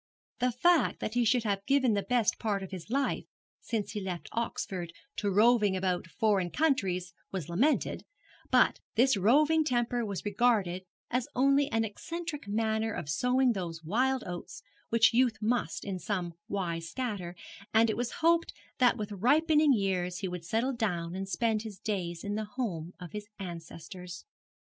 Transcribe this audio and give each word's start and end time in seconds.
The 0.39 0.51
fact 0.51 0.99
that 0.99 1.13
he 1.13 1.23
should 1.23 1.43
have 1.43 1.63
given 1.67 1.93
the 1.93 2.01
best 2.01 2.39
part 2.39 2.63
of 2.63 2.71
his 2.71 2.89
life 2.89 3.25
since 3.59 3.91
he 3.91 4.01
left 4.01 4.29
Oxford 4.31 4.93
to 5.17 5.29
roving 5.29 5.77
about 5.77 6.07
foreign 6.07 6.49
countries 6.49 7.13
was 7.31 7.47
lamented; 7.49 8.03
but 8.49 8.79
this 8.95 9.15
roving 9.15 9.63
temper 9.63 10.03
was 10.03 10.25
regarded 10.25 10.85
as 11.11 11.27
only 11.35 11.69
an 11.71 11.83
eccentric 11.83 12.47
manner 12.47 12.91
of 12.91 13.09
sowing 13.11 13.51
those 13.53 13.83
wild 13.83 14.23
oats 14.25 14.63
which 14.89 15.13
youth 15.13 15.37
must 15.39 15.85
in 15.85 15.99
some 15.99 16.33
wise 16.47 16.89
scatter; 16.89 17.35
and 17.71 17.87
it 17.87 17.95
was 17.95 18.11
hoped 18.23 18.53
that 18.79 18.97
with 18.97 19.11
ripening 19.11 19.71
years 19.71 20.17
he 20.17 20.27
would 20.27 20.43
settle 20.43 20.73
down 20.73 21.13
and 21.13 21.29
spend 21.29 21.61
his 21.61 21.77
days 21.77 22.23
in 22.23 22.33
the 22.33 22.45
home 22.45 22.91
of 22.99 23.11
his 23.11 23.27
ancestors. 23.37 24.25